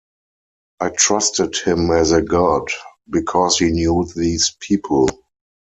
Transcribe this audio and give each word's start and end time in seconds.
I 0.79 0.89
trusted 0.89 1.57
him 1.57 1.91
as 1.91 2.11
a 2.11 2.23
god, 2.23 2.69
because 3.07 3.59
he 3.59 3.69
knew 3.69 4.07
these 4.15 4.57
people. 4.59 5.07